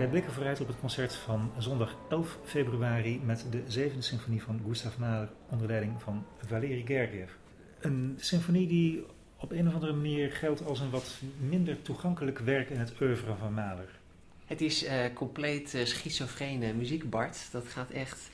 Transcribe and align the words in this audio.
Wij 0.00 0.08
blikken 0.08 0.32
vooruit 0.32 0.60
op 0.60 0.66
het 0.66 0.80
concert 0.80 1.14
van 1.14 1.52
zondag 1.58 1.96
11 2.08 2.38
februari 2.44 3.20
met 3.24 3.46
de 3.50 3.62
zevende 3.66 4.02
symfonie 4.02 4.42
van 4.42 4.60
Gustav 4.66 4.96
Mahler 4.96 5.28
onder 5.50 5.66
leiding 5.66 6.02
van 6.02 6.26
Valery 6.46 6.82
Gergiev. 6.86 7.30
Een 7.80 8.16
symfonie 8.20 8.66
die 8.66 9.04
op 9.36 9.52
een 9.52 9.68
of 9.68 9.74
andere 9.74 9.92
manier 9.92 10.32
geldt 10.32 10.64
als 10.64 10.80
een 10.80 10.90
wat 10.90 11.20
minder 11.38 11.82
toegankelijk 11.82 12.38
werk 12.38 12.70
in 12.70 12.78
het 12.78 12.92
oeuvre 13.00 13.34
van 13.36 13.54
Mahler. 13.54 13.98
Het 14.44 14.60
is 14.60 14.84
uh, 14.84 14.92
compleet 15.14 15.74
uh, 15.74 15.84
schizofrene 15.84 16.72
muziek, 16.72 17.10
Bart. 17.10 17.48
Dat 17.52 17.66
gaat 17.66 17.90
echt 17.90 18.30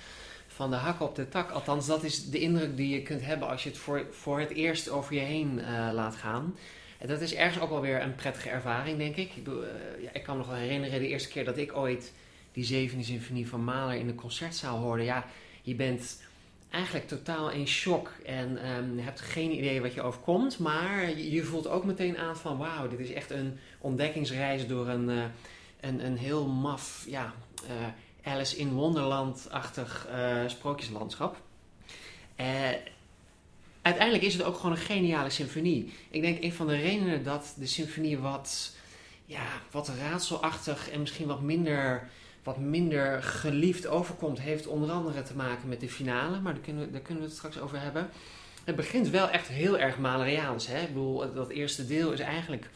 van 0.47 0.71
de 0.71 0.77
hak 0.77 1.01
op 1.01 1.15
de 1.15 1.29
tak. 1.29 1.51
Althans, 1.51 1.87
dat 1.87 2.03
is 2.05 2.31
de 2.31 2.39
indruk 2.39 2.77
die 2.77 2.89
je 2.89 3.03
kunt 3.03 3.25
hebben 3.25 3.49
als 3.49 3.63
je 3.63 3.69
het 3.69 3.79
voor, 3.79 4.07
voor 4.11 4.41
het 4.41 4.51
eerst 4.51 4.89
over 4.89 5.15
je 5.15 5.21
heen 5.21 5.59
uh, 5.59 5.91
laat 5.93 6.17
gaan. 6.17 6.55
Dat 7.07 7.21
is 7.21 7.35
ergens 7.35 7.63
ook 7.63 7.71
wel 7.71 7.81
weer 7.81 8.03
een 8.03 8.15
prettige 8.15 8.49
ervaring, 8.49 8.99
denk 8.99 9.17
ik. 9.17 9.35
Ik, 9.37 9.45
bedoel, 9.45 9.65
ja, 10.01 10.13
ik 10.13 10.23
kan 10.23 10.37
me 10.37 10.43
nog 10.43 10.51
wel 10.51 10.61
herinneren 10.61 11.01
de 11.01 11.09
eerste 11.09 11.29
keer 11.29 11.45
dat 11.45 11.57
ik 11.57 11.77
ooit 11.77 12.13
die 12.53 12.65
zevende 12.65 13.05
symfonie 13.05 13.49
van 13.49 13.65
Mahler 13.65 13.97
in 13.97 14.07
de 14.07 14.15
concertzaal 14.15 14.79
hoorde. 14.79 15.03
Ja, 15.03 15.25
je 15.63 15.75
bent 15.75 16.23
eigenlijk 16.71 17.09
totaal 17.09 17.51
in 17.51 17.67
shock 17.67 18.13
en 18.25 18.69
um, 18.71 18.99
hebt 18.99 19.21
geen 19.21 19.57
idee 19.59 19.81
wat 19.81 19.95
je 19.95 20.03
overkomt. 20.03 20.59
Maar 20.59 21.19
je, 21.19 21.43
voelt 21.43 21.69
ook 21.69 21.85
meteen 21.85 22.19
aan 22.19 22.37
van 22.37 22.59
wauw, 22.59 22.89
dit 22.89 22.99
is 22.99 23.13
echt 23.13 23.31
een 23.31 23.59
ontdekkingsreis 23.79 24.67
door 24.67 24.89
een, 24.89 25.09
uh, 25.09 25.25
een, 25.81 26.05
een 26.05 26.17
heel 26.17 26.47
maf, 26.47 27.05
ja, 27.09 27.35
uh, 27.65 28.33
Alice 28.33 28.57
in 28.57 28.73
Wonderland-achtig 28.73 30.09
sprookjeslandschap. 30.47 31.37
Uiteindelijk 33.87 34.25
is 34.25 34.35
het 34.35 34.43
ook 34.43 34.57
gewoon 34.57 34.71
een 34.71 34.83
geniale 34.83 35.31
symfonie. 35.31 35.93
Ik 36.11 36.21
denk 36.23 36.43
een 36.43 36.53
van 36.53 36.67
de 36.67 36.77
redenen 36.77 37.25
dat 37.25 37.55
de 37.59 37.67
symfonie 37.67 38.19
wat, 38.19 38.77
ja, 39.25 39.47
wat 39.71 39.89
raadselachtig 39.89 40.91
en 40.91 41.01
misschien 41.01 41.27
wat 41.27 41.41
minder 41.41 42.09
wat 42.43 42.59
minder 42.59 43.23
geliefd 43.23 43.87
overkomt, 43.87 44.41
heeft 44.41 44.67
onder 44.67 44.91
andere 44.91 45.23
te 45.23 45.37
maken 45.37 45.69
met 45.69 45.81
de 45.81 45.89
finale. 45.89 46.41
Maar 46.41 46.55
daar 46.55 46.63
kunnen 46.63 46.87
we, 46.87 46.91
daar 46.91 47.01
kunnen 47.01 47.23
we 47.23 47.29
het 47.29 47.39
straks 47.39 47.59
over 47.59 47.81
hebben. 47.81 48.11
Het 48.65 48.77
begint 48.77 49.09
wel 49.09 49.31
echt 49.31 49.49
heel 49.49 49.79
erg 49.79 49.99
Maleriaans. 49.99 50.67
Hè? 50.67 50.81
Ik 50.81 50.87
bedoel, 50.87 51.35
dat 51.35 51.51
eerste 51.51 51.87
deel 51.87 52.13
is 52.13 52.21
eigenlijk 52.21 52.71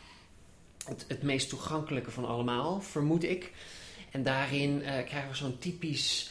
het, 1.06 1.22
meest 1.22 1.48
toegankelijke 1.48 2.10
van 2.10 2.24
allemaal, 2.24 2.80
vermoed 2.80 3.22
ik. 3.22 3.52
En 4.10 4.22
daarin 4.22 4.70
uh, 4.70 4.82
krijgen 4.82 5.28
we 5.28 5.36
zo'n 5.36 5.58
typisch 5.58 6.30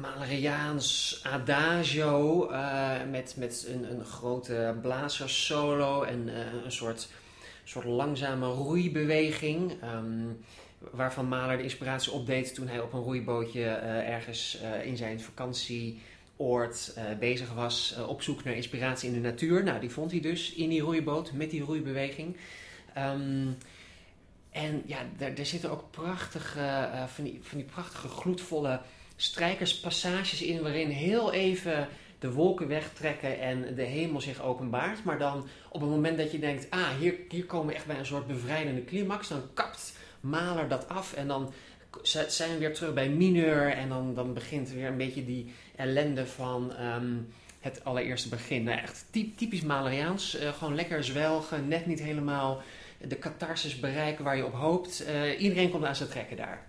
Maleriaans 0.00 1.20
adagio 1.22 2.50
uh, 2.50 2.96
met, 3.10 3.34
met 3.36 3.66
een, 3.68 3.90
een 3.90 4.04
grote 4.04 4.76
blazerssolo 4.82 6.02
en 6.02 6.28
uh, 6.28 6.64
een 6.64 6.72
soort, 6.72 7.08
soort 7.64 7.84
langzame 7.84 8.46
roeibeweging. 8.46 9.72
Um, 9.84 10.44
waarvan 10.90 11.28
Mahler 11.28 11.56
de 11.56 11.62
inspiratie 11.62 12.12
opdeed 12.12 12.54
toen 12.54 12.68
hij 12.68 12.80
op 12.80 12.92
een 12.92 13.02
roeibootje 13.02 13.60
uh, 13.60 14.08
ergens 14.08 14.58
in 14.84 14.96
zijn 14.96 15.20
vakantieoord 15.20 16.98
bezig 17.18 17.54
was 17.54 17.96
op 18.08 18.22
zoek 18.22 18.44
naar 18.44 18.54
inspiratie 18.54 19.08
in 19.08 19.14
de 19.14 19.28
natuur. 19.28 19.64
Nou, 19.64 19.80
die 19.80 19.90
vond 19.90 20.10
hij 20.10 20.20
dus 20.20 20.52
in 20.52 20.68
die 20.68 20.80
roeiboot 20.80 21.32
met 21.32 21.50
die 21.50 21.62
roeibeweging. 21.62 22.36
Um, 22.98 23.56
en 24.50 24.82
ja, 24.86 24.98
daar, 25.18 25.34
daar 25.34 25.46
zitten 25.46 25.70
ook 25.70 25.90
prachtige, 25.90 26.88
van, 27.06 27.24
die, 27.24 27.38
van 27.42 27.58
die 27.58 27.66
prachtige 27.66 28.08
gloedvolle 28.08 28.80
strijkerspassages 29.16 30.42
in 30.42 30.62
waarin 30.62 30.88
heel 30.88 31.32
even 31.32 31.88
de 32.18 32.32
wolken 32.32 32.68
wegtrekken 32.68 33.40
en 33.40 33.74
de 33.74 33.82
hemel 33.82 34.20
zich 34.20 34.42
openbaart. 34.42 35.04
Maar 35.04 35.18
dan 35.18 35.48
op 35.68 35.80
het 35.80 35.90
moment 35.90 36.18
dat 36.18 36.32
je 36.32 36.38
denkt, 36.38 36.66
ah, 36.70 36.88
hier, 37.00 37.14
hier 37.28 37.44
komen 37.44 37.66
we 37.66 37.74
echt 37.74 37.86
bij 37.86 37.98
een 37.98 38.06
soort 38.06 38.26
bevrijdende 38.26 38.84
climax, 38.84 39.28
dan 39.28 39.42
kapt 39.54 39.92
Maler 40.20 40.68
dat 40.68 40.88
af 40.88 41.12
en 41.12 41.28
dan 41.28 41.52
zijn 42.28 42.52
we 42.52 42.58
weer 42.58 42.74
terug 42.74 42.94
bij 42.94 43.08
mineur 43.08 43.72
en 43.72 43.88
dan, 43.88 44.14
dan 44.14 44.34
begint 44.34 44.70
weer 44.70 44.86
een 44.86 44.96
beetje 44.96 45.24
die 45.24 45.52
ellende 45.76 46.26
van 46.26 46.72
um, 46.80 47.28
het 47.60 47.84
allereerste 47.84 48.28
begin. 48.28 48.62
Nou, 48.62 48.78
echt 48.78 49.04
typisch 49.36 49.60
Maleriaans, 49.60 50.40
uh, 50.40 50.52
gewoon 50.52 50.74
lekker 50.74 51.04
zwelgen, 51.04 51.68
net 51.68 51.86
niet 51.86 52.02
helemaal 52.02 52.62
de 53.08 53.18
catharsis 53.18 53.80
bereiken 53.80 54.24
waar 54.24 54.36
je 54.36 54.46
op 54.46 54.54
hoopt. 54.54 55.04
Uh, 55.08 55.40
iedereen 55.40 55.70
komt 55.70 55.84
aan 55.84 55.96
zijn 55.96 56.08
trekken 56.08 56.36
daar. 56.36 56.66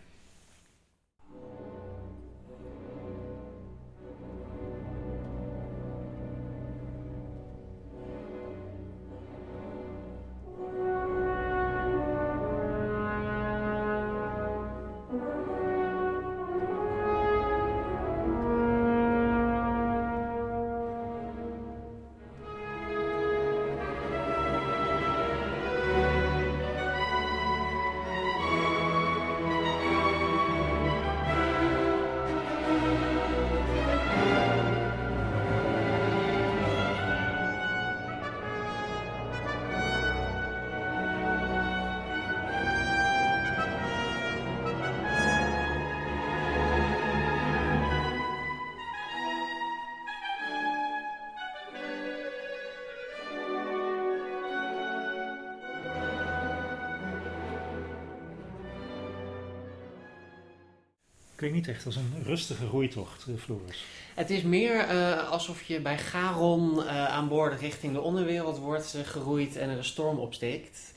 Klinkt 61.49 61.67
niet 61.67 61.75
echt 61.75 61.85
als 61.85 61.95
een 61.95 62.23
rustige 62.23 62.65
roeitocht, 62.65 63.27
Floris. 63.37 63.85
Het 64.13 64.29
is 64.29 64.41
meer 64.41 64.89
uh, 64.89 65.29
alsof 65.29 65.61
je 65.61 65.79
bij 65.79 65.97
Garon 65.97 66.75
uh, 66.75 67.05
aan 67.05 67.27
boord 67.27 67.59
richting 67.59 67.93
de 67.93 68.01
onderwereld 68.01 68.57
wordt 68.57 68.93
uh, 68.95 69.01
geroeid 69.05 69.55
en 69.55 69.69
er 69.69 69.77
een 69.77 69.83
storm 69.83 70.17
opsteekt. 70.17 70.93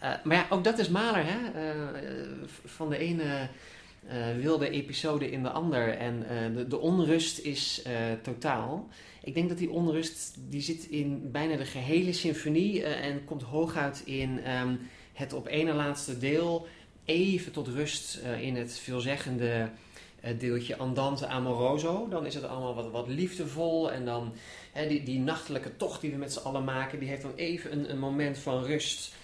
maar 0.00 0.36
ja, 0.36 0.46
ook 0.50 0.64
dat 0.64 0.78
is 0.78 0.88
Maler, 0.88 1.24
hè? 1.26 1.36
van 2.64 2.90
de 2.90 2.98
ene 2.98 3.48
wilde 4.40 4.70
episode 4.70 5.30
in 5.30 5.42
de 5.42 5.50
ander. 5.50 5.88
En 5.88 6.26
de, 6.54 6.66
de, 6.66 6.78
onrust 6.78 7.38
is 7.38 7.82
totaal. 8.22 8.88
Ik 9.22 9.34
denk 9.34 9.48
dat 9.48 9.58
die 9.58 9.70
onrust 9.70 10.36
die 10.48 10.62
zit 10.62 10.84
in 10.84 11.30
bijna 11.30 11.56
de 11.56 11.64
gehele 11.64 12.12
symfonie 12.12 12.84
en 12.84 13.24
komt 13.24 13.42
hooguit 13.42 14.02
in 14.04 14.50
um, 14.50 14.88
het 15.12 15.32
op 15.32 15.46
ene 15.46 15.72
laatste 15.72 16.18
deel 16.18 16.66
even 17.04 17.52
tot 17.52 17.68
rust 17.68 18.20
in 18.40 18.56
het 18.56 18.78
veelzeggende 18.78 19.70
het 20.26 20.40
deeltje 20.40 20.76
Andante 20.76 21.26
Amoroso. 21.26 22.08
Dan 22.08 22.26
is 22.26 22.34
het 22.34 22.44
allemaal 22.44 22.74
wat, 22.74 22.90
wat 22.90 23.08
liefdevol. 23.08 23.92
En 23.92 24.04
dan 24.04 24.32
hè, 24.72 24.88
die, 24.88 25.02
die 25.02 25.18
nachtelijke 25.18 25.76
tocht 25.76 26.00
die 26.00 26.10
we 26.10 26.16
met 26.16 26.32
z'n 26.32 26.46
allen 26.46 26.64
maken, 26.64 26.98
die 26.98 27.08
heeft 27.08 27.22
dan 27.22 27.34
even 27.36 27.72
een, 27.72 27.90
een 27.90 27.98
moment 27.98 28.38
van 28.38 28.64
rust 28.64 29.14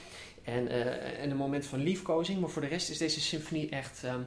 en, 0.45 0.65
uh, 0.65 1.23
en 1.23 1.31
een 1.31 1.37
moment 1.37 1.67
van 1.67 1.83
liefkozing. 1.83 2.41
Maar 2.41 2.51
voor 2.51 2.63
de 2.63 2.69
rest 2.69 2.91
is 2.91 2.99
deze 2.99 3.21
symfonie 3.21 3.69
echt 3.69 4.03
um, 4.05 4.27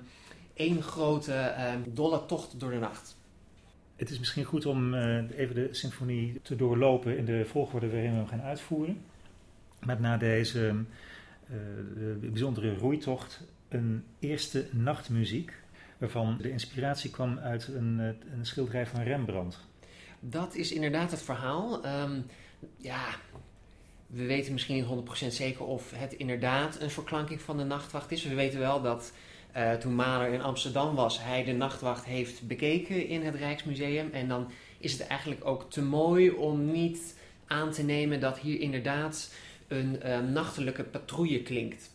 één 0.53 0.81
grote 0.81 1.55
um, 1.73 1.93
dolle 1.93 2.25
tocht 2.25 2.59
door 2.59 2.71
de 2.71 2.79
nacht. 2.79 3.17
Het 3.95 4.09
is 4.09 4.19
misschien 4.19 4.43
goed 4.43 4.65
om 4.65 4.93
uh, 4.93 5.23
even 5.35 5.55
de 5.55 5.67
symfonie 5.71 6.39
te 6.41 6.55
doorlopen 6.55 7.17
in 7.17 7.25
de 7.25 7.45
volgorde 7.45 7.89
waarin 7.89 8.11
we 8.11 8.17
hem 8.17 8.27
gaan 8.27 8.41
uitvoeren. 8.41 9.01
Met 9.85 9.99
na 9.99 10.17
deze 10.17 10.83
de 11.93 12.17
bijzondere 12.21 12.75
roeitocht 12.77 13.43
een 13.69 14.03
eerste 14.19 14.65
nachtmuziek 14.71 15.53
waarvan 16.11 16.37
de 16.41 16.51
inspiratie 16.51 17.09
kwam 17.09 17.39
uit 17.39 17.67
een, 17.67 17.99
een 18.31 18.45
schilderij 18.45 18.87
van 18.87 19.01
Rembrandt. 19.01 19.59
Dat 20.19 20.55
is 20.55 20.71
inderdaad 20.71 21.11
het 21.11 21.21
verhaal. 21.21 21.85
Um, 21.85 22.25
ja, 22.77 23.05
we 24.07 24.25
weten 24.25 24.53
misschien 24.53 24.75
niet 24.75 25.23
100% 25.23 25.27
zeker 25.27 25.65
of 25.65 25.91
het 25.95 26.13
inderdaad 26.13 26.81
een 26.81 26.89
verklanking 26.89 27.41
van 27.41 27.57
de 27.57 27.63
nachtwacht 27.63 28.11
is. 28.11 28.23
We 28.23 28.35
weten 28.35 28.59
wel 28.59 28.81
dat 28.81 29.13
uh, 29.57 29.73
toen 29.73 29.95
Mahler 29.95 30.33
in 30.33 30.41
Amsterdam 30.41 30.95
was, 30.95 31.23
hij 31.23 31.43
de 31.43 31.53
nachtwacht 31.53 32.05
heeft 32.05 32.47
bekeken 32.47 33.07
in 33.07 33.25
het 33.25 33.35
Rijksmuseum. 33.35 34.09
En 34.11 34.27
dan 34.27 34.51
is 34.77 34.91
het 34.91 35.07
eigenlijk 35.07 35.45
ook 35.45 35.71
te 35.71 35.81
mooi 35.81 36.29
om 36.29 36.71
niet 36.71 37.15
aan 37.47 37.71
te 37.71 37.83
nemen 37.83 38.19
dat 38.19 38.39
hier 38.39 38.59
inderdaad 38.59 39.33
een 39.67 39.99
uh, 40.05 40.19
nachtelijke 40.19 40.83
patrouille 40.83 41.41
klinkt. 41.41 41.94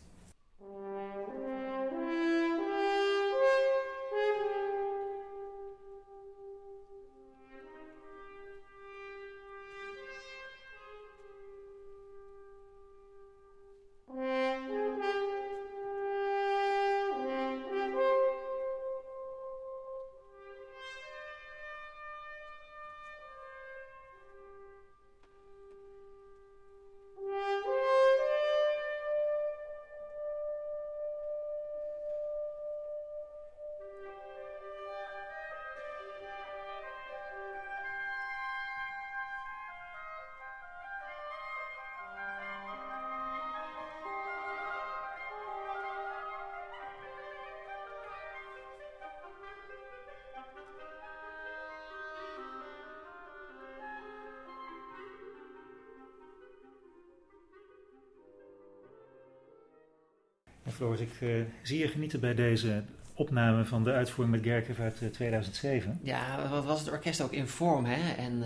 Ik 60.81 61.21
uh, 61.21 61.43
zie 61.61 61.79
je 61.79 61.87
genieten 61.87 62.19
bij 62.19 62.35
deze 62.35 62.83
opname 63.13 63.65
van 63.65 63.83
de 63.83 63.91
uitvoering 63.91 64.35
met 64.35 64.45
Gerkev 64.45 64.79
uit 64.79 65.13
2007. 65.13 65.99
Ja, 66.03 66.49
wat 66.49 66.65
was 66.65 66.79
het 66.79 66.91
orkest 66.91 67.21
ook 67.21 67.31
in 67.31 67.47
vorm, 67.47 67.85
hè? 67.85 68.13
En 68.13 68.43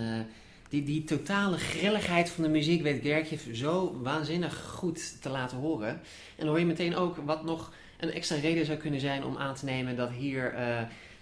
die, 0.70 0.84
die 0.84 1.04
totale 1.04 1.58
grilligheid 1.58 2.30
van 2.30 2.44
de 2.44 2.50
muziek 2.50 2.82
weet 2.82 3.02
Gerkev 3.02 3.42
zo 3.54 4.00
waanzinnig 4.02 4.64
goed 4.66 5.22
te 5.22 5.30
laten 5.30 5.58
horen. 5.58 5.90
En 5.90 6.00
dan 6.38 6.48
hoor 6.48 6.60
je 6.60 6.66
meteen 6.66 6.96
ook 6.96 7.18
wat 7.18 7.44
nog 7.44 7.74
een 8.00 8.12
extra 8.12 8.36
reden 8.36 8.66
zou 8.66 8.78
kunnen 8.78 9.00
zijn 9.00 9.24
om 9.24 9.38
aan 9.38 9.56
te 9.56 9.66
nemen 9.66 9.96
dat 9.96 10.10
hier 10.10 10.54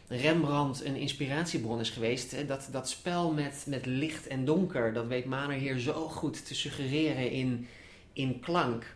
Rembrandt 0.07 0.85
een 0.85 0.95
inspiratiebron 0.95 1.79
is 1.79 1.89
geweest. 1.89 2.47
Dat, 2.47 2.67
dat 2.71 2.89
spel 2.89 3.31
met, 3.31 3.65
met 3.67 3.85
licht 3.85 4.27
en 4.27 4.45
donker, 4.45 4.93
dat 4.93 5.07
weet 5.07 5.25
Mahler 5.25 5.57
hier 5.57 5.79
zo 5.79 5.93
goed 5.93 6.45
te 6.47 6.55
suggereren 6.55 7.31
in, 7.31 7.67
in 8.13 8.39
klank. 8.39 8.95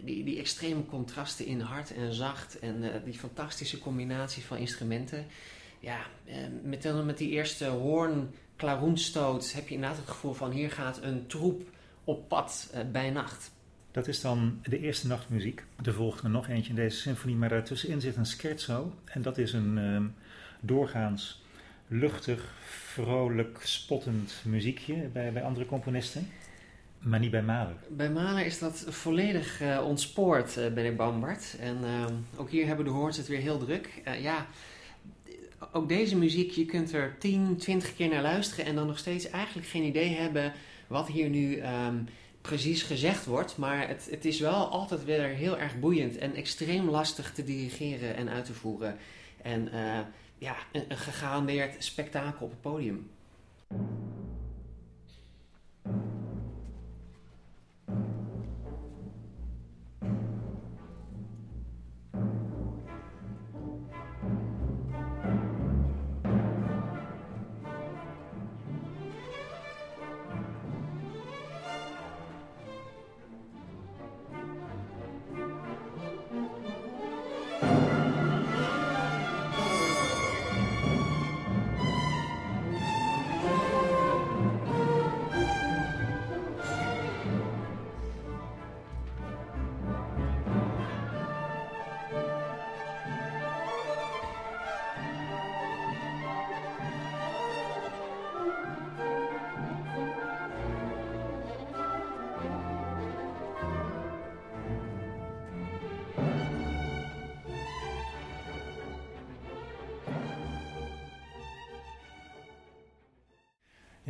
Die, 0.00 0.24
die 0.24 0.38
extreme 0.38 0.86
contrasten 0.86 1.46
in 1.46 1.60
hard 1.60 1.94
en 1.94 2.12
zacht 2.12 2.58
en 2.58 2.82
uh, 2.82 2.90
die 3.04 3.18
fantastische 3.18 3.78
combinatie 3.78 4.44
van 4.44 4.56
instrumenten. 4.56 5.26
Ja, 5.80 5.98
uh, 6.26 6.34
met, 6.62 7.04
met 7.04 7.18
die 7.18 7.30
eerste 7.30 7.66
hoorn 7.66 8.30
klaroenstoot 8.56 9.52
heb 9.52 9.68
je 9.68 9.74
inderdaad 9.74 9.98
het 9.98 10.08
gevoel 10.08 10.32
van 10.32 10.50
hier 10.50 10.70
gaat 10.70 11.02
een 11.02 11.26
troep 11.26 11.62
op 12.04 12.28
pad 12.28 12.70
uh, 12.74 12.80
bij 12.92 13.10
nacht. 13.10 13.52
Dat 13.90 14.08
is 14.08 14.20
dan 14.20 14.60
de 14.62 14.78
eerste 14.78 15.06
nachtmuziek. 15.06 15.64
Er 15.84 15.92
volgt 15.92 16.22
er 16.22 16.30
nog 16.30 16.48
eentje 16.48 16.70
in 16.70 16.76
deze 16.76 16.96
symfonie, 16.96 17.36
maar 17.36 17.48
daartussenin 17.48 18.00
zit 18.00 18.16
een 18.16 18.26
scherzo. 18.26 18.94
En 19.04 19.22
dat 19.22 19.38
is 19.38 19.52
een 19.52 19.78
ehm, 19.78 20.06
doorgaans 20.60 21.42
luchtig, 21.88 22.54
vrolijk, 22.64 23.58
spottend 23.62 24.34
muziekje 24.44 24.94
bij, 24.94 25.32
bij 25.32 25.42
andere 25.42 25.66
componisten. 25.66 26.28
Maar 27.04 27.18
niet 27.18 27.30
bij 27.30 27.42
Mahler. 27.42 27.76
Bij 27.88 28.10
Mahler 28.10 28.46
is 28.46 28.58
dat 28.58 28.84
volledig 28.88 29.62
uh, 29.62 29.84
ontspoord, 29.86 30.56
uh, 30.56 30.72
ben 30.72 30.84
ik 30.84 30.96
Bambart. 30.96 31.56
En 31.60 31.78
uh, 31.82 32.04
ook 32.36 32.50
hier 32.50 32.66
hebben 32.66 32.84
de 32.84 32.90
hoorns 32.90 33.16
het 33.16 33.26
weer 33.26 33.40
heel 33.40 33.58
druk. 33.58 34.02
ja, 34.20 34.46
ook 35.72 35.88
deze 35.88 36.16
muziek, 36.16 36.50
je 36.50 36.64
kunt 36.64 36.92
er 36.92 37.16
10, 37.18 37.56
20 37.56 37.94
keer 37.94 38.08
naar 38.08 38.22
luisteren 38.22 38.64
en 38.64 38.74
dan 38.74 38.86
nog 38.86 38.98
steeds 38.98 39.30
eigenlijk 39.30 39.66
geen 39.66 39.82
idee 39.82 40.08
hebben 40.08 40.52
wat 40.86 41.08
hier 41.08 41.28
nu 41.28 41.62
um, 41.62 42.08
precies 42.40 42.82
gezegd 42.82 43.26
wordt. 43.26 43.56
Maar 43.56 43.88
het, 43.88 44.08
het 44.10 44.24
is 44.24 44.40
wel 44.40 44.68
altijd 44.68 45.04
weer 45.04 45.24
heel 45.24 45.58
erg 45.58 45.78
boeiend 45.78 46.18
en 46.18 46.34
extreem 46.34 46.88
lastig 46.88 47.32
te 47.32 47.44
dirigeren 47.44 48.16
en 48.16 48.28
uit 48.28 48.44
te 48.44 48.54
voeren. 48.54 48.96
En 49.42 49.68
ja, 50.38 50.56
een, 50.72 50.84
een 50.88 50.96
gegarandeerd 50.96 51.84
spektakel 51.84 52.44
op 52.44 52.50
het 52.50 52.60
podium. 52.60 53.10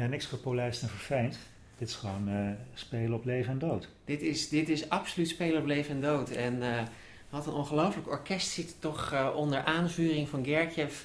Niks 0.09 0.27
gepolijst 0.27 0.83
en 0.83 0.89
verfijnd. 0.89 1.39
Dit 1.79 1.89
is 1.89 1.95
gewoon 1.95 2.29
uh, 2.29 2.51
spelen 2.75 3.13
op 3.13 3.25
leven 3.25 3.53
en 3.53 3.59
dood. 3.59 3.89
Dit 4.05 4.23
is, 4.23 4.49
dit 4.49 4.69
is 4.69 4.89
absoluut 4.89 5.29
spelen 5.29 5.61
op 5.61 5.67
leven 5.67 5.95
en 5.95 6.01
dood. 6.01 6.31
En 6.31 6.55
uh, 6.55 6.83
wat 7.31 7.47
een 7.47 7.53
ongelooflijk 7.53 8.09
orkest 8.09 8.49
zit 8.49 8.77
toch 8.79 9.13
uh, 9.13 9.29
onder 9.37 9.65
aanvuring 9.65 10.29
van 10.29 10.45
Gertjev 10.45 11.03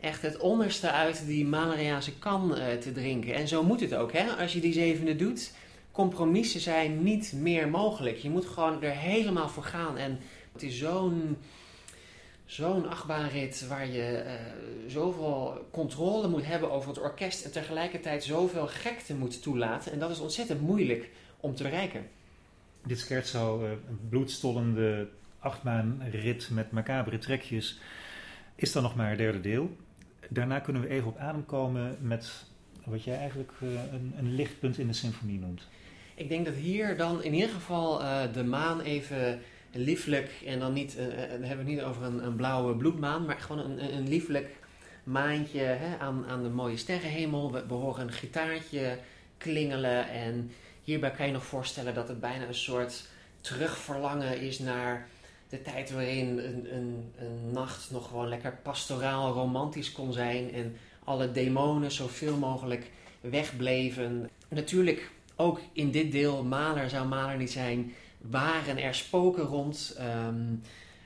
echt 0.00 0.22
het 0.22 0.36
onderste 0.36 0.90
uit 0.90 1.26
die 1.26 1.46
Maleriaanse 1.46 2.18
kan 2.18 2.54
te 2.80 2.92
drinken. 2.92 3.34
En 3.34 3.48
zo 3.48 3.62
moet 3.62 3.80
het 3.80 3.94
ook, 3.94 4.12
hè? 4.12 4.30
Als 4.30 4.52
je 4.52 4.60
die 4.60 4.72
zevende 4.72 5.16
doet, 5.16 5.52
compromissen 5.92 6.60
zijn 6.60 7.02
niet 7.02 7.32
meer 7.36 7.68
mogelijk. 7.68 8.16
Je 8.16 8.30
moet 8.30 8.46
gewoon 8.46 8.82
er 8.82 8.96
helemaal 8.96 9.48
voor 9.48 9.62
gaan. 9.62 9.98
En 9.98 10.18
het 10.52 10.62
is 10.62 10.78
zo'n 10.78 11.36
zo'n 12.46 12.88
achtbaanrit 12.88 13.66
waar 13.68 13.88
je 13.88 14.24
uh, 14.24 14.32
zoveel 14.90 15.66
controle 15.70 16.28
moet 16.28 16.46
hebben 16.46 16.70
over 16.70 16.88
het 16.88 17.00
orkest 17.00 17.44
en 17.44 17.52
tegelijkertijd 17.52 18.24
zoveel 18.24 18.66
gekte 18.66 19.14
moet 19.14 19.42
toelaten. 19.42 19.92
En 19.92 19.98
dat 19.98 20.10
is 20.10 20.20
ontzettend 20.20 20.60
moeilijk 20.60 21.10
om 21.40 21.54
te 21.54 21.62
bereiken. 21.62 22.08
Dit 22.84 22.98
scherzo, 22.98 23.62
uh, 23.62 23.70
een 23.70 24.08
bloedstollende 24.08 25.08
achtbaanrit 25.38 26.50
met 26.50 26.70
macabere 26.70 27.18
trekjes, 27.18 27.78
is 28.54 28.72
dan 28.72 28.82
nog 28.82 28.96
maar 28.96 29.08
het 29.08 29.18
derde 29.18 29.40
deel. 29.40 29.76
Daarna 30.28 30.58
kunnen 30.58 30.82
we 30.82 30.88
even 30.88 31.08
op 31.08 31.18
adem 31.18 31.46
komen 31.46 31.96
met 32.00 32.44
wat 32.84 33.04
jij 33.04 33.16
eigenlijk 33.16 33.52
uh, 33.62 33.68
een, 33.92 34.14
een, 34.16 34.34
lichtpunt 34.34 34.78
in 34.78 34.86
de 34.86 34.92
symfonie 34.92 35.38
noemt. 35.38 35.68
Ik 36.14 36.28
denk 36.28 36.44
dat 36.44 36.54
hier 36.54 36.96
dan 36.96 37.22
in 37.22 37.34
ieder 37.34 37.50
geval 37.50 37.98
de 38.32 38.44
maan 38.44 38.80
even 38.80 39.40
lieflijk, 39.78 40.30
en 40.46 40.58
dan 40.58 40.72
niet, 40.72 40.96
uh, 40.98 41.06
dan 41.06 41.42
hebben 41.42 41.48
we 41.48 41.56
het 41.56 41.66
niet 41.66 41.82
over 41.82 42.02
een, 42.02 42.24
een 42.24 42.36
blauwe 42.36 42.76
bloedmaan, 42.76 43.24
maar 43.24 43.40
gewoon 43.40 43.70
een, 43.70 43.94
een 43.94 44.08
lieflijk 44.08 44.48
maantje 45.04 45.60
hè, 45.60 45.98
aan, 45.98 46.26
aan 46.26 46.42
de 46.42 46.48
mooie 46.48 46.76
sterrenhemel. 46.76 47.52
We, 47.52 47.66
we 47.66 47.74
horen 47.74 48.06
een 48.06 48.12
gitaartje 48.12 48.98
klingelen 49.38 50.08
en 50.08 50.50
hierbij 50.82 51.10
kan 51.10 51.26
je 51.26 51.32
nog 51.32 51.44
voorstellen 51.44 51.94
dat 51.94 52.08
het 52.08 52.20
bijna 52.20 52.46
een 52.46 52.54
soort 52.54 53.06
terugverlangen 53.40 54.40
is 54.40 54.58
naar 54.58 55.08
de 55.48 55.62
tijd 55.62 55.90
waarin 55.90 56.38
een, 56.38 56.74
een, 56.74 57.12
een 57.18 57.50
nacht 57.52 57.90
nog 57.90 58.08
gewoon 58.08 58.28
lekker 58.28 58.58
pastoraal 58.62 59.32
romantisch 59.32 59.92
kon 59.92 60.12
zijn 60.12 60.52
en 60.52 60.76
alle 61.04 61.32
demonen 61.32 61.90
zoveel 61.90 62.36
mogelijk 62.36 62.90
wegbleven. 63.20 64.30
Natuurlijk 64.48 65.10
ook 65.36 65.60
in 65.72 65.90
dit 65.90 66.12
deel, 66.12 66.44
Maler 66.44 66.90
zou 66.90 67.06
Maler 67.06 67.36
niet 67.36 67.52
zijn 67.52 67.92
waren 68.30 68.78
er 68.78 68.94
spoken 68.94 69.42
rond, 69.44 69.98
um, 70.00 70.62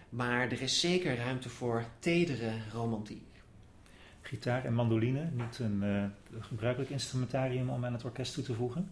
maar 0.08 0.50
er 0.50 0.62
is 0.62 0.80
zeker 0.80 1.16
ruimte 1.16 1.48
voor 1.48 1.84
tedere 1.98 2.52
romantiek. 2.72 3.22
Gitaar 4.22 4.64
en 4.64 4.74
mandoline, 4.74 5.28
niet 5.32 5.58
een 5.58 5.80
uh, 5.82 6.04
gebruikelijk 6.40 6.90
instrumentarium 6.90 7.70
om 7.70 7.84
aan 7.84 7.92
het 7.92 8.04
orkest 8.04 8.34
toe 8.34 8.44
te 8.44 8.54
voegen? 8.54 8.90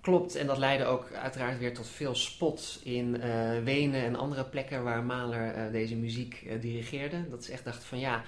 Klopt, 0.00 0.34
en 0.34 0.46
dat 0.46 0.58
leidde 0.58 0.84
ook 0.84 1.12
uiteraard 1.12 1.58
weer 1.58 1.74
tot 1.74 1.88
veel 1.88 2.14
spot 2.14 2.80
in 2.84 3.16
uh, 3.16 3.62
Wenen 3.64 4.04
en 4.04 4.16
andere 4.16 4.44
plekken 4.44 4.82
waar 4.82 5.04
Mahler 5.04 5.56
uh, 5.56 5.72
deze 5.72 5.96
muziek 5.96 6.60
dirigeerde. 6.60 7.28
Dat 7.30 7.44
ze 7.44 7.52
echt 7.52 7.64
dachten 7.64 7.86
van 7.86 7.98
ja, 7.98 8.22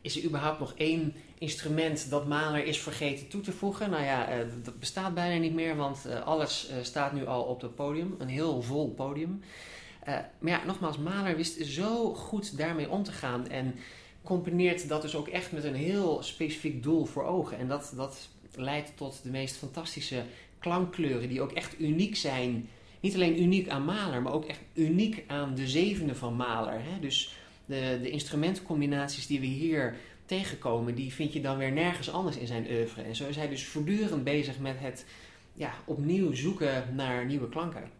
is 0.00 0.16
er 0.16 0.24
überhaupt 0.24 0.58
nog 0.58 0.74
één 0.76 1.14
instrument 1.38 2.10
dat 2.10 2.26
Mahler 2.26 2.64
is 2.64 2.78
vergeten 2.78 3.28
toe 3.28 3.40
te 3.40 3.52
voegen? 3.52 3.90
Nou 3.90 4.04
ja, 4.04 4.38
uh, 4.38 4.44
dat 4.64 4.78
bestaat 4.78 5.14
bijna 5.14 5.40
niet 5.40 5.54
meer, 5.54 5.76
want 5.76 6.04
uh, 6.06 6.26
alles 6.26 6.68
uh, 6.70 6.76
staat 6.82 7.12
nu 7.12 7.26
al 7.26 7.42
op 7.42 7.60
het 7.60 7.74
podium. 7.74 8.14
Een 8.18 8.28
heel 8.28 8.62
vol 8.62 8.88
podium. 8.88 9.40
maar 10.38 10.52
ja, 10.52 10.64
nogmaals, 10.66 10.98
Mahler 10.98 11.36
wist 11.36 11.66
zo 11.66 12.14
goed 12.14 12.56
daarmee 12.56 12.90
om 12.90 13.02
te 13.02 13.12
gaan. 13.12 13.48
En 13.48 13.74
combineert 14.22 14.88
dat 14.88 15.02
dus 15.02 15.14
ook 15.14 15.28
echt 15.28 15.52
met 15.52 15.64
een 15.64 15.74
heel 15.74 16.22
specifiek 16.22 16.82
doel 16.82 17.04
voor 17.04 17.24
ogen. 17.24 17.58
En 17.58 17.68
dat, 17.68 17.92
dat 17.96 18.28
leidt 18.54 18.96
tot 18.96 19.20
de 19.22 19.30
meest 19.30 19.56
fantastische 19.56 20.22
klankkleuren, 20.58 21.28
die 21.28 21.42
ook 21.42 21.52
echt 21.52 21.80
uniek 21.80 22.16
zijn. 22.16 22.68
Niet 23.00 23.14
alleen 23.14 23.42
uniek 23.42 23.68
aan 23.68 23.84
Mahler, 23.84 24.22
maar 24.22 24.32
ook 24.32 24.44
echt 24.44 24.60
uniek 24.74 25.24
aan 25.26 25.54
de 25.54 25.68
zevende 25.68 26.14
van 26.14 26.34
Mahler. 26.34 26.82
Hè? 26.82 27.00
Dus 27.00 27.34
de, 27.70 27.98
de 28.02 28.10
instrumentencombinaties 28.10 29.26
die 29.26 29.40
we 29.40 29.46
hier 29.46 29.94
tegenkomen, 30.24 30.94
die 30.94 31.12
vind 31.12 31.32
je 31.32 31.40
dan 31.40 31.56
weer 31.56 31.72
nergens 31.72 32.10
anders 32.10 32.36
in 32.36 32.46
zijn 32.46 32.66
oeuvre. 32.70 33.02
En 33.02 33.16
zo 33.16 33.28
is 33.28 33.36
hij 33.36 33.48
dus 33.48 33.64
voortdurend 33.64 34.24
bezig 34.24 34.58
met 34.58 34.76
het 34.78 35.04
ja, 35.52 35.72
opnieuw 35.84 36.32
zoeken 36.32 36.94
naar 36.94 37.26
nieuwe 37.26 37.48
klanken. 37.48 37.99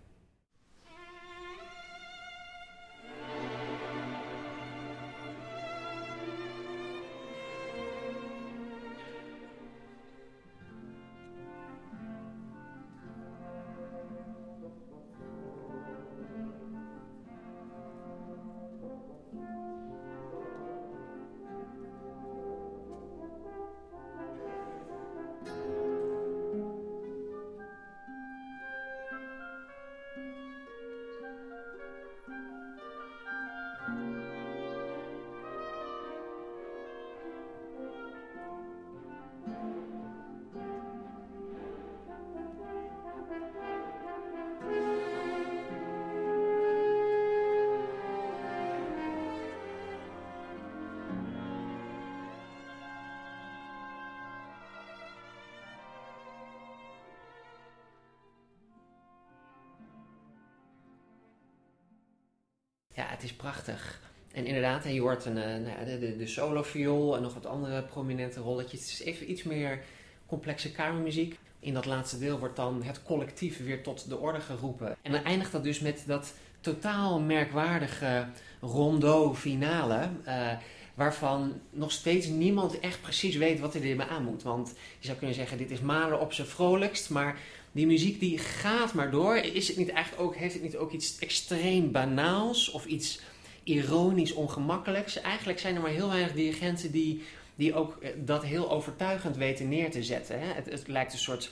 Is 63.23 63.33
prachtig. 63.33 64.01
En 64.33 64.47
inderdaad, 64.47 64.85
je 64.85 65.01
hoort 65.01 65.25
een, 65.25 65.35
nou 65.35 65.69
ja, 65.69 65.85
de, 65.85 65.99
de, 65.99 66.17
de 66.17 66.27
solo 66.27 66.63
viool 66.63 67.17
en 67.17 67.23
nog 67.23 67.35
wat 67.35 67.47
andere 67.47 67.83
prominente 67.83 68.41
rolletjes. 68.41 68.81
Het 68.81 68.91
is 68.91 69.03
even 69.03 69.31
iets 69.31 69.43
meer 69.43 69.83
complexe 70.27 70.73
kamermuziek. 70.73 71.39
In 71.61 71.75
dat 71.75 71.87
laatste 71.87 72.19
deel 72.19 72.39
wordt 72.39 72.57
dan 72.57 72.83
het 72.83 73.03
collectief 73.03 73.65
weer 73.65 73.83
tot 73.83 74.09
de 74.09 74.19
orde 74.19 74.41
geroepen. 74.41 74.97
En 75.03 75.13
dan 75.13 75.25
eindigt 75.25 75.53
dat 75.53 75.65
dus 75.65 75.81
met 75.81 76.05
dat 76.07 76.35
totaal 76.61 77.21
merkwaardige 77.21 78.27
rondo 78.61 79.35
finale. 79.35 80.09
Uh, 80.27 80.53
waarvan 80.95 81.61
nog 81.71 81.93
steeds 81.93 82.27
niemand 82.27 82.81
echt 82.81 83.01
precies 83.01 83.37
weet 83.37 83.61
wat 83.61 83.73
hij 83.73 83.91
ermee 83.91 84.07
aan 84.07 84.25
moet. 84.25 84.43
Want 84.43 84.75
je 84.99 85.07
zou 85.07 85.19
kunnen 85.19 85.37
zeggen, 85.37 85.59
dit 85.59 85.71
is 85.71 85.81
Mahler 85.81 86.19
op 86.19 86.33
zijn 86.33 86.47
vrolijkst, 86.47 87.11
maar 87.11 87.39
die 87.73 87.87
muziek 87.87 88.21
die 88.21 88.39
gaat 88.39 88.95
maar 88.95 89.11
door. 89.11 89.37
Is 89.37 89.69
het 89.69 89.77
niet 89.77 89.89
eigenlijk 89.89 90.23
ook, 90.23 90.37
heeft 90.37 90.55
het 90.55 90.63
niet 90.63 90.77
ook 90.77 90.93
iets 90.93 91.19
extreem 91.19 91.93
banaals 91.93 92.71
of 92.71 92.87
iets 92.87 93.21
ironisch 93.63 94.33
ongemakkelijks? 94.33 95.21
Eigenlijk 95.21 95.59
zijn 95.59 95.75
er 95.75 95.81
maar 95.81 95.91
heel 95.91 96.09
weinig 96.09 96.33
dirigenten 96.33 96.91
die, 96.91 97.23
die 97.55 97.75
ook 97.75 97.97
eh, 97.97 98.11
dat 98.17 98.45
heel 98.45 98.71
overtuigend 98.71 99.37
weten 99.37 99.69
neer 99.69 99.91
te 99.91 100.03
zetten. 100.03 100.41
Hè? 100.41 100.47
Het, 100.47 100.71
het, 100.71 100.89
lijkt 100.89 101.13
een 101.13 101.19
soort 101.19 101.51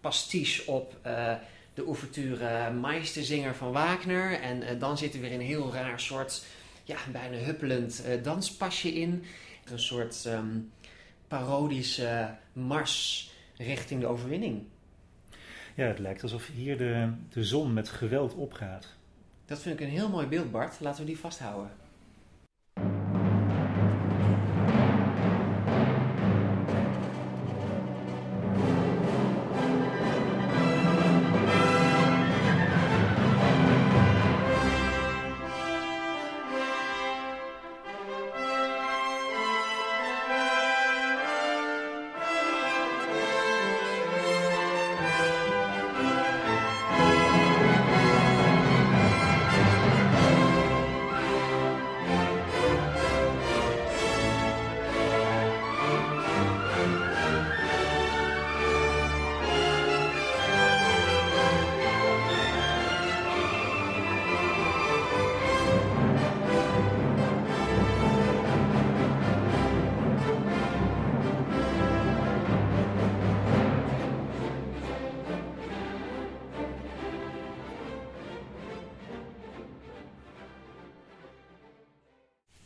pastiche 0.00 0.70
op 0.70 0.96
uh, 1.06 1.34
de 1.74 1.84
ouverture 1.84 2.70
Meisterzinger 2.70 3.54
van 3.54 3.72
Wagner. 3.72 4.40
En 4.40 4.62
uh, 4.62 4.68
dan 4.80 4.98
zit 4.98 5.14
er 5.14 5.20
weer 5.20 5.32
een 5.32 5.40
heel 5.40 5.72
raar 5.72 6.00
soort 6.00 6.44
ja, 6.84 6.96
bijna 7.12 7.36
huppelend 7.36 8.04
danspasje 8.22 8.94
in. 8.94 9.24
Een 9.64 9.78
soort 9.78 10.24
um, 10.26 10.72
parodische 11.28 12.34
mars 12.52 13.30
richting 13.56 14.00
de 14.00 14.06
overwinning. 14.06 14.62
Ja, 15.78 15.86
het 15.86 15.98
lijkt 15.98 16.22
alsof 16.22 16.46
hier 16.46 16.78
de, 16.78 17.12
de 17.28 17.44
zon 17.44 17.72
met 17.72 17.88
geweld 17.88 18.34
opgaat. 18.34 18.94
Dat 19.44 19.58
vind 19.58 19.80
ik 19.80 19.86
een 19.86 19.92
heel 19.92 20.08
mooi 20.08 20.26
beeld, 20.26 20.50
Bart. 20.50 20.80
Laten 20.80 21.00
we 21.00 21.06
die 21.06 21.18
vasthouden. 21.18 21.70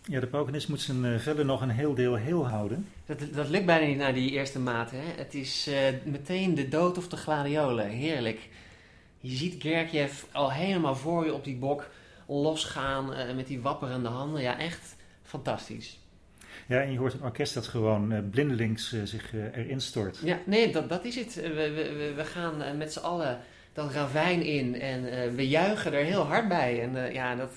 Ja, 0.08 0.20
de 0.20 0.26
protagonist 0.26 0.68
moet 0.68 0.80
zijn 0.80 1.04
uh, 1.04 1.18
verder 1.18 1.44
nog 1.44 1.60
een 1.60 1.70
heel 1.70 1.94
deel 1.94 2.14
heel 2.14 2.48
houden. 2.48 2.86
Dat, 3.06 3.18
dat 3.32 3.48
lukt 3.48 3.66
bijna 3.66 3.86
niet 3.86 3.96
naar 3.96 4.14
die 4.14 4.30
eerste 4.30 4.58
mate. 4.58 4.94
Hè? 4.94 5.22
Het 5.22 5.34
is 5.34 5.68
uh, 5.68 5.74
meteen 6.04 6.54
de 6.54 6.68
dood 6.68 6.98
of 6.98 7.08
de 7.08 7.16
gladiolen. 7.16 7.88
Heerlijk. 7.88 8.48
Je 9.20 9.36
ziet 9.36 9.62
Gergiev 9.62 10.22
al 10.32 10.52
helemaal 10.52 10.96
voor 10.96 11.24
je 11.24 11.34
op 11.34 11.44
die 11.44 11.56
bok 11.56 11.90
losgaan 12.26 13.12
uh, 13.12 13.34
met 13.34 13.46
die 13.46 13.60
wapperende 13.60 14.08
handen. 14.08 14.42
Ja, 14.42 14.58
echt 14.58 14.96
fantastisch. 15.22 15.98
Ja, 16.66 16.80
en 16.80 16.92
je 16.92 16.98
hoort 16.98 17.12
een 17.12 17.22
orkest 17.22 17.54
dat 17.54 17.66
gewoon 17.66 18.30
blindelings 18.30 18.94
zich 19.04 19.32
erin 19.32 19.80
stort. 19.80 20.20
Ja, 20.24 20.38
nee, 20.46 20.72
dat, 20.72 20.88
dat 20.88 21.04
is 21.04 21.16
het. 21.16 21.34
We, 21.34 21.52
we, 21.52 22.12
we 22.16 22.24
gaan 22.24 22.76
met 22.76 22.92
z'n 22.92 22.98
allen 22.98 23.40
dat 23.72 23.92
ravijn 23.92 24.42
in 24.42 24.80
en 24.80 25.34
we 25.34 25.48
juichen 25.48 25.92
er 25.92 26.04
heel 26.04 26.22
hard 26.22 26.48
bij. 26.48 26.82
En 26.82 27.12
ja, 27.12 27.34
dat, 27.34 27.52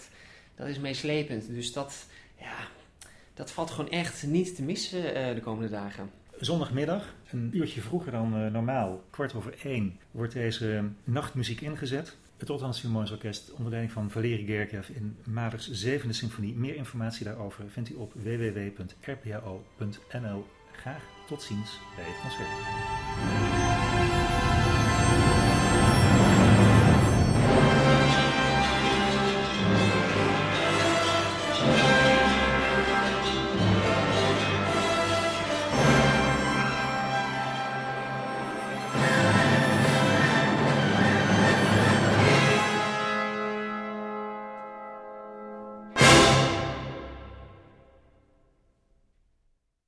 dat 0.56 0.68
is 0.68 0.80
meeslepend. 0.80 1.48
Dus 1.48 1.74
dat 1.74 2.06
ja, 2.40 2.68
dat 3.34 3.52
valt 3.52 3.72
gewoon 3.72 3.92
echt 3.92 4.28
niet 4.28 4.56
te 4.56 4.64
missen 4.64 5.00
uh, 5.00 5.36
de 5.36 5.42
komende 5.42 5.70
dagen. 5.70 6.10
Zondagmiddag, 6.40 7.14
een 7.32 7.50
uurtje 7.54 7.82
vroeger 7.82 8.12
dan 8.12 8.38
uh, 8.38 8.52
normaal, 8.52 9.04
kwart 9.10 9.34
over 9.34 9.56
één, 9.64 10.00
wordt 10.12 10.34
deze 10.34 10.84
nachtmuziek 11.04 11.62
ingezet. 11.62 12.18
Het 12.38 12.48
Rotterdamse 12.48 12.80
Philharmonisch 12.82 13.52
onder 13.52 13.70
leiding 13.70 13.94
van 13.94 14.12
Valery 14.12 14.46
Gergiev 14.46 14.90
in 14.90 15.18
Maler's 15.24 15.72
zevende 15.72 16.14
symfonie. 16.14 16.56
Meer 16.56 16.76
informatie 16.76 17.26
daarover 17.26 17.64
vindt 17.70 17.90
u 17.90 17.94
op 17.94 18.14
www.rpho.nl. 18.14 18.86
Graag 20.72 21.04
tot 21.28 21.42
ziens 21.42 21.80
bij 21.96 22.06
het 22.08 22.22
concert. 22.22 23.65